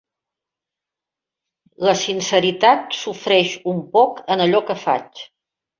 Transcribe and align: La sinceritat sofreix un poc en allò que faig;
La 1.89 1.93
sinceritat 2.05 3.01
sofreix 3.03 3.57
un 3.75 3.87
poc 3.95 4.27
en 4.37 4.47
allò 4.49 4.67
que 4.73 4.83
faig; 4.89 5.29